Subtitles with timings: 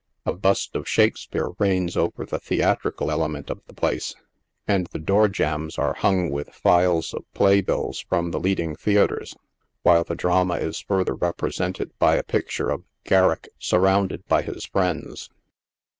[0.25, 4.15] A bust of Shakspeare reigns over the theatrical element of the place,
[4.67, 9.35] and the door jambs are hung with files of play bills from the leading theatres,
[9.83, 15.29] while the drama is further represented by a picture of" Garrick surrounded by his Friends."